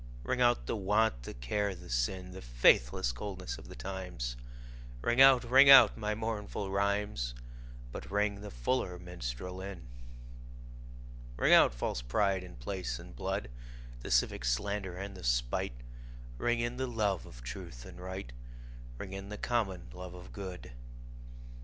[0.23, 4.35] Ring out the want, the care the sin, The faithless coldness of the times;
[5.03, 7.35] Ring out, ring out my mournful rhymes,
[7.91, 9.87] But ring the fuller minstrel in.
[11.37, 13.51] Ring out false pride in place and blood,
[13.99, 15.79] The civic slander and the spite;
[16.39, 18.33] Ring in the love of truth and right,
[18.97, 20.71] Ring in the common love of good.